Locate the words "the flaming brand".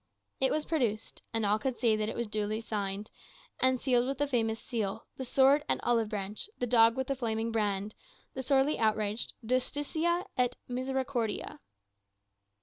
7.05-7.93